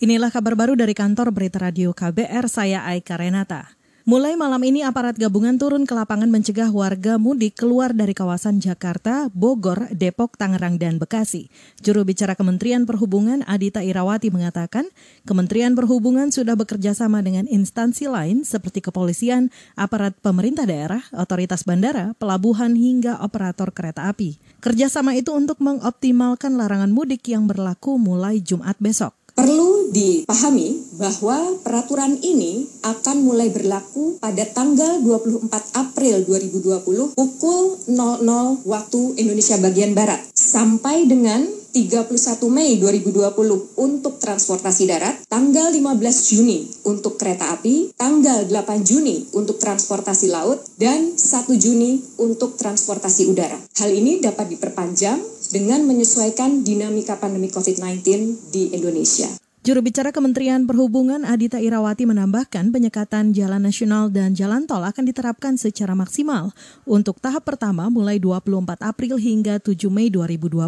Inilah 0.00 0.32
kabar 0.32 0.56
baru 0.56 0.80
dari 0.80 0.96
kantor 0.96 1.28
Berita 1.28 1.60
Radio 1.60 1.92
KBR, 1.92 2.48
saya 2.48 2.88
Aika 2.88 3.20
Renata. 3.20 3.76
Mulai 4.08 4.32
malam 4.32 4.64
ini 4.64 4.80
aparat 4.80 5.12
gabungan 5.20 5.60
turun 5.60 5.84
ke 5.84 5.92
lapangan 5.92 6.32
mencegah 6.32 6.72
warga 6.72 7.20
mudik 7.20 7.60
keluar 7.60 7.92
dari 7.92 8.16
kawasan 8.16 8.64
Jakarta, 8.64 9.28
Bogor, 9.36 9.92
Depok, 9.92 10.40
Tangerang, 10.40 10.80
dan 10.80 10.96
Bekasi. 10.96 11.52
Juru 11.84 12.08
bicara 12.08 12.32
Kementerian 12.32 12.88
Perhubungan 12.88 13.44
Adita 13.44 13.84
Irawati 13.84 14.32
mengatakan, 14.32 14.88
Kementerian 15.28 15.76
Perhubungan 15.76 16.32
sudah 16.32 16.56
bekerja 16.56 16.96
sama 16.96 17.20
dengan 17.20 17.44
instansi 17.44 18.08
lain 18.08 18.40
seperti 18.48 18.80
kepolisian, 18.80 19.52
aparat 19.76 20.16
pemerintah 20.24 20.64
daerah, 20.64 21.04
otoritas 21.12 21.68
bandara, 21.68 22.16
pelabuhan, 22.16 22.72
hingga 22.72 23.20
operator 23.20 23.68
kereta 23.68 24.08
api. 24.08 24.40
Kerjasama 24.64 25.12
itu 25.12 25.36
untuk 25.36 25.60
mengoptimalkan 25.60 26.56
larangan 26.56 26.88
mudik 26.88 27.28
yang 27.28 27.44
berlaku 27.44 28.00
mulai 28.00 28.40
Jumat 28.40 28.80
besok. 28.80 29.19
Perlu 29.40 29.88
dipahami 29.88 31.00
bahwa 31.00 31.56
peraturan 31.64 32.20
ini 32.20 32.68
akan 32.84 33.24
mulai 33.24 33.48
berlaku 33.48 34.20
pada 34.20 34.44
tanggal 34.44 35.00
24 35.00 35.80
April 35.80 36.28
2020 36.28 37.16
pukul 37.16 37.80
00 37.88 38.20
waktu 38.68 39.00
Indonesia 39.16 39.56
bagian 39.56 39.96
Barat 39.96 40.20
sampai 40.36 41.08
dengan 41.08 41.40
31 41.70 42.10
Mei 42.50 42.82
2020 42.82 43.78
untuk 43.78 44.18
transportasi 44.18 44.90
darat, 44.90 45.22
tanggal 45.30 45.70
15 45.70 46.34
Juni 46.34 46.66
untuk 46.82 47.14
kereta 47.14 47.54
api, 47.54 47.94
tanggal 47.94 48.42
8 48.42 48.82
Juni 48.82 49.30
untuk 49.38 49.62
transportasi 49.62 50.34
laut, 50.34 50.58
dan 50.74 51.14
1 51.14 51.46
Juni 51.54 52.02
untuk 52.18 52.58
transportasi 52.58 53.30
udara. 53.30 53.54
Hal 53.78 53.90
ini 53.94 54.18
dapat 54.18 54.50
diperpanjang 54.50 55.22
dengan 55.50 55.82
menyesuaikan 55.84 56.62
dinamika 56.62 57.18
pandemi 57.18 57.50
COVID-19 57.50 58.06
di 58.54 58.70
Indonesia. 58.70 59.30
Juru 59.60 59.84
bicara 59.84 60.08
Kementerian 60.08 60.64
Perhubungan 60.64 61.20
Adita 61.20 61.60
Irawati 61.60 62.08
menambahkan 62.08 62.72
penyekatan 62.72 63.36
jalan 63.36 63.60
nasional 63.60 64.08
dan 64.08 64.32
jalan 64.32 64.64
tol 64.64 64.80
akan 64.80 65.04
diterapkan 65.04 65.60
secara 65.60 65.92
maksimal. 65.92 66.56
Untuk 66.88 67.20
tahap 67.20 67.44
pertama 67.44 67.92
mulai 67.92 68.16
24 68.16 68.80
April 68.80 69.20
hingga 69.20 69.60
7 69.60 69.92
Mei 69.92 70.08
2020, 70.08 70.64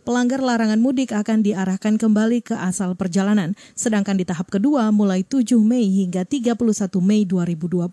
pelanggar 0.00 0.40
larangan 0.40 0.80
mudik 0.80 1.12
akan 1.12 1.44
diarahkan 1.44 2.00
kembali 2.00 2.40
ke 2.40 2.56
asal 2.56 2.96
perjalanan. 2.96 3.52
Sedangkan 3.76 4.16
di 4.16 4.24
tahap 4.24 4.48
kedua 4.48 4.88
mulai 4.96 5.28
7 5.28 5.60
Mei 5.60 5.84
hingga 5.92 6.24
31 6.24 6.56
Mei 7.04 7.28
2020, 7.28 7.84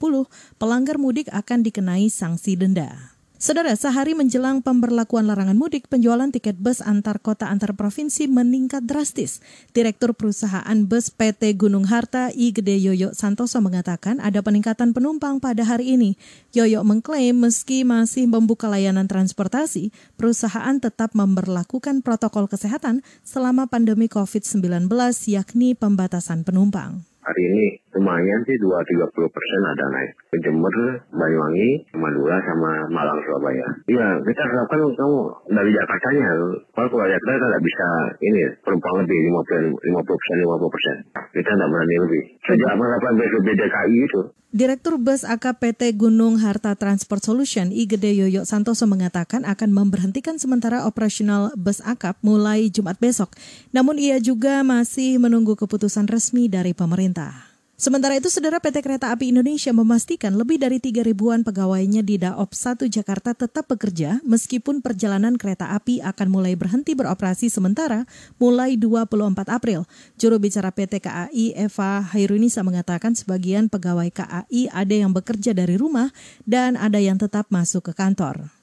pelanggar 0.55 0.95
mudik 0.95 1.27
akan 1.35 1.67
dikenai 1.67 2.07
sanksi 2.07 2.55
denda. 2.55 3.18
Saudara, 3.39 3.71
sehari 3.71 4.19
menjelang 4.19 4.59
pemberlakuan 4.59 5.23
larangan 5.23 5.55
mudik, 5.55 5.87
penjualan 5.87 6.27
tiket 6.27 6.59
bus 6.59 6.83
antar 6.83 7.23
kota 7.23 7.47
antar 7.47 7.71
provinsi 7.71 8.27
meningkat 8.27 8.83
drastis. 8.83 9.39
Direktur 9.71 10.11
perusahaan 10.11 10.75
bus 10.83 11.07
PT 11.07 11.55
Gunung 11.55 11.87
Harta 11.87 12.35
I 12.35 12.51
Gede 12.51 12.75
Yoyo 12.75 13.15
Santoso 13.15 13.63
mengatakan 13.63 14.19
ada 14.19 14.43
peningkatan 14.43 14.91
penumpang 14.91 15.39
pada 15.39 15.63
hari 15.63 15.95
ini. 15.95 16.19
Yoyo 16.51 16.83
mengklaim 16.83 17.39
meski 17.39 17.87
masih 17.87 18.27
membuka 18.27 18.67
layanan 18.67 19.07
transportasi, 19.07 19.95
perusahaan 20.19 20.75
tetap 20.75 21.15
memperlakukan 21.15 22.03
protokol 22.03 22.51
kesehatan 22.51 23.07
selama 23.23 23.71
pandemi 23.71 24.11
COVID-19 24.11 24.91
yakni 25.31 25.79
pembatasan 25.79 26.43
penumpang. 26.43 27.07
Hari 27.29 27.45
ini 27.45 27.65
lumayan 27.93 28.41
sih 28.41 28.57
2-30 28.57 29.05
persen 29.29 29.61
ada 29.69 29.85
naik. 29.93 30.11
Ke 30.33 30.37
Jember, 30.41 30.73
Banyuwangi, 31.13 31.85
Madura, 31.93 32.41
sama 32.41 32.89
Malang, 32.89 33.21
Surabaya. 33.21 33.69
Iya, 33.85 34.17
kita 34.25 34.41
harapkan 34.49 34.81
kamu 34.97 35.19
dari 35.53 35.69
Jakartanya. 35.69 36.25
Kalau 36.73 36.89
keluar 36.89 37.05
Jakarta 37.05 37.37
kita 37.37 37.45
nggak 37.53 37.65
bisa 37.69 37.87
ini 38.25 38.41
penumpang 38.65 39.05
lebih 39.05 39.17
50 39.29 40.09
persen, 40.09 40.35
50 40.41 40.73
persen. 40.73 40.95
Kita 41.37 41.49
nggak 41.53 41.69
berani 41.69 41.95
lebih. 42.09 42.21
Sejak 42.49 42.73
penerapan 42.73 43.13
BSBB 43.21 43.47
DKI 43.61 43.97
itu. 44.09 44.21
Direktur 44.49 44.97
Bus 44.97 45.21
AKPT 45.21 45.93
Gunung 45.93 46.41
Harta 46.41 46.73
Transport 46.73 47.21
Solution 47.21 47.69
Igede 47.69 48.17
Yoyo 48.17 48.49
Santoso 48.49 48.89
mengatakan 48.89 49.45
akan 49.45 49.69
memberhentikan 49.69 50.41
sementara 50.41 50.89
operasional 50.89 51.53
bus 51.53 51.85
akap 51.85 52.17
mulai 52.25 52.65
Jumat 52.73 52.97
besok. 52.97 53.29
Namun 53.69 54.01
ia 54.01 54.17
juga 54.17 54.65
masih 54.65 55.21
menunggu 55.21 55.53
keputusan 55.53 56.09
resmi 56.09 56.49
dari 56.49 56.73
pemerintah. 56.73 57.48
Sementara 57.79 58.19
itu, 58.19 58.27
Saudara 58.27 58.59
PT 58.59 58.83
Kereta 58.83 59.15
Api 59.15 59.31
Indonesia 59.31 59.71
memastikan 59.71 60.35
lebih 60.35 60.59
dari 60.59 60.83
3 60.83 60.99
ribuan 60.99 61.47
pegawainya 61.47 62.03
di 62.03 62.19
Daop 62.19 62.51
1 62.51 62.91
Jakarta 62.91 63.31
tetap 63.31 63.71
bekerja 63.71 64.19
meskipun 64.27 64.83
perjalanan 64.83 65.39
kereta 65.39 65.71
api 65.71 66.03
akan 66.03 66.27
mulai 66.27 66.59
berhenti 66.59 66.91
beroperasi 66.91 67.47
sementara 67.47 68.03
mulai 68.35 68.75
24 68.75 69.47
April. 69.47 69.87
Juru 70.19 70.43
bicara 70.43 70.75
PT 70.75 70.99
KAI 70.99 71.55
Eva 71.55 72.03
Hairunisa 72.03 72.67
mengatakan 72.67 73.15
sebagian 73.15 73.71
pegawai 73.71 74.11
KAI 74.11 74.67
ada 74.75 74.95
yang 74.99 75.15
bekerja 75.15 75.55
dari 75.55 75.79
rumah 75.79 76.11
dan 76.43 76.75
ada 76.75 76.99
yang 76.99 77.15
tetap 77.15 77.47
masuk 77.47 77.87
ke 77.87 77.93
kantor. 77.95 78.58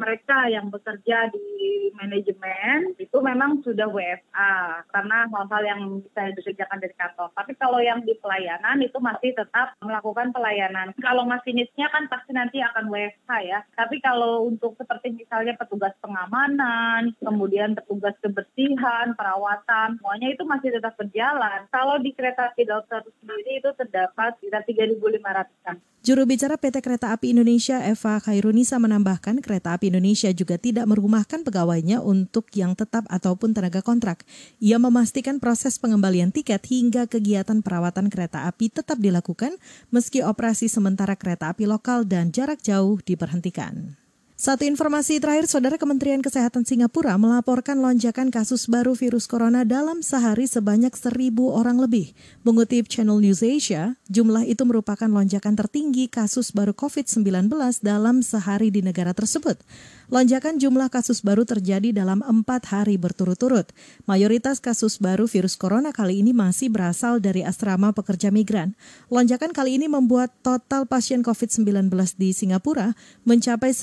Mereka 0.00 0.48
yang 0.48 0.72
bekerja 0.72 1.28
di 1.28 1.92
manajemen 2.00 2.96
itu 2.96 3.18
memang 3.20 3.60
sudah 3.60 3.84
WFA 3.92 4.80
karena 4.88 5.28
hal-hal 5.28 5.62
yang 5.68 5.80
bisa 6.00 6.32
dikerjakan 6.32 6.80
dari 6.80 6.94
kantor. 6.96 7.28
Tapi 7.36 7.52
kalau 7.60 7.84
yang 7.84 8.00
di 8.08 8.16
pelayanan 8.16 8.80
itu 8.80 8.96
masih 8.96 9.36
tetap 9.36 9.76
melakukan 9.84 10.32
pelayanan. 10.32 10.96
Kalau 11.04 11.28
masinisnya 11.28 11.92
kan 11.92 12.08
pasti 12.08 12.32
nanti 12.32 12.64
akan 12.64 12.88
WFH 12.88 13.30
ya. 13.44 13.60
Tapi 13.76 14.00
kalau 14.00 14.48
untuk 14.48 14.80
seperti 14.80 15.12
misalnya 15.12 15.52
petugas 15.60 15.92
pengamanan, 16.00 17.12
kemudian 17.20 17.76
petugas 17.76 18.16
kebersihan, 18.24 19.12
perawatan, 19.12 20.00
semuanya 20.00 20.28
itu 20.32 20.42
masih 20.48 20.72
tetap 20.72 20.96
berjalan. 20.96 21.68
Kalau 21.68 22.00
di 22.00 22.16
kereta 22.16 22.48
api 22.48 22.64
dokter 22.64 23.04
sendiri 23.20 23.60
itu 23.60 23.70
terdapat 23.76 24.40
sekitar 24.40 24.64
3.500-an. 24.64 25.76
Juru 26.00 26.24
bicara 26.24 26.56
PT 26.56 26.80
Kereta 26.80 27.12
Api 27.12 27.36
Indonesia 27.36 27.84
Eva 27.84 28.16
Khairunisa 28.24 28.80
menambahkan 28.80 29.44
kereta 29.44 29.76
api 29.76 29.92
Indonesia 29.92 29.99
juga 30.32 30.56
tidak 30.56 30.88
merumahkan 30.88 31.44
pegawainya 31.44 32.00
untuk 32.00 32.48
yang 32.56 32.72
tetap 32.72 33.04
ataupun 33.12 33.52
tenaga 33.52 33.84
kontrak. 33.84 34.24
Ia 34.64 34.80
memastikan 34.80 35.36
proses 35.36 35.76
pengembalian 35.76 36.32
tiket 36.32 36.64
hingga 36.64 37.04
kegiatan 37.04 37.60
perawatan 37.60 38.08
kereta 38.08 38.48
api 38.48 38.72
tetap 38.72 38.96
dilakukan 38.96 39.60
meski 39.92 40.24
operasi 40.24 40.72
sementara 40.72 41.14
kereta 41.20 41.52
api 41.52 41.68
lokal 41.68 42.08
dan 42.08 42.32
jarak 42.32 42.64
jauh 42.64 42.96
diberhentikan. 43.04 43.99
Satu 44.40 44.64
informasi 44.64 45.20
terakhir, 45.20 45.52
Saudara 45.52 45.76
Kementerian 45.76 46.24
Kesehatan 46.24 46.64
Singapura 46.64 47.12
melaporkan 47.20 47.76
lonjakan 47.76 48.32
kasus 48.32 48.72
baru 48.72 48.96
virus 48.96 49.28
corona 49.28 49.68
dalam 49.68 50.00
sehari 50.00 50.48
sebanyak 50.48 50.96
seribu 50.96 51.52
orang 51.52 51.76
lebih. 51.76 52.16
Mengutip 52.40 52.88
Channel 52.88 53.20
News 53.20 53.44
Asia, 53.44 54.00
jumlah 54.08 54.48
itu 54.48 54.64
merupakan 54.64 55.12
lonjakan 55.12 55.60
tertinggi 55.60 56.08
kasus 56.08 56.56
baru 56.56 56.72
COVID-19 56.72 57.52
dalam 57.84 58.24
sehari 58.24 58.72
di 58.72 58.80
negara 58.80 59.12
tersebut. 59.12 59.60
Lonjakan 60.08 60.56
jumlah 60.56 60.88
kasus 60.88 61.20
baru 61.20 61.44
terjadi 61.44 61.92
dalam 61.92 62.24
empat 62.24 62.72
hari 62.72 62.96
berturut-turut. 62.96 63.68
Mayoritas 64.08 64.56
kasus 64.56 64.96
baru 64.96 65.28
virus 65.28 65.52
corona 65.52 65.92
kali 65.92 66.24
ini 66.24 66.32
masih 66.32 66.72
berasal 66.72 67.20
dari 67.20 67.44
asrama 67.44 67.92
pekerja 67.92 68.32
migran. 68.32 68.72
Lonjakan 69.12 69.52
kali 69.52 69.76
ini 69.76 69.84
membuat 69.84 70.32
total 70.40 70.88
pasien 70.88 71.20
COVID-19 71.20 71.92
di 72.16 72.32
Singapura 72.32 72.96
mencapai 73.28 73.76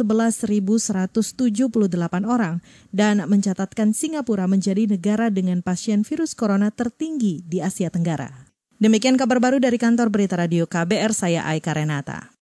11.178 0.47 2.23
orang 2.23 2.63
dan 2.95 3.21
mencatatkan 3.27 3.91
Singapura 3.91 4.47
menjadi 4.47 4.87
negara 4.87 5.27
dengan 5.27 5.59
pasien 5.59 6.07
virus 6.07 6.33
corona 6.33 6.71
tertinggi 6.71 7.43
di 7.43 7.59
Asia 7.59 7.91
Tenggara. 7.91 8.47
Demikian 8.79 9.19
kabar 9.19 9.43
baru 9.43 9.59
dari 9.59 9.75
kantor 9.75 10.07
Berita 10.07 10.39
Radio 10.39 10.69
KBR, 10.69 11.11
saya 11.11 11.43
Aika 11.43 11.75
Renata. 11.75 12.31